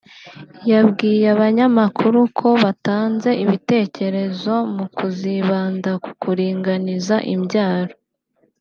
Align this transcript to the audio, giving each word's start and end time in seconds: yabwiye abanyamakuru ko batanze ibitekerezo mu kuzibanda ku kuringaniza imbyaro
yabwiye 0.71 1.25
abanyamakuru 1.35 2.19
ko 2.37 2.49
batanze 2.63 3.29
ibitekerezo 3.43 4.53
mu 4.75 4.85
kuzibanda 4.95 5.91
ku 6.03 6.11
kuringaniza 6.21 7.17
imbyaro 7.35 7.95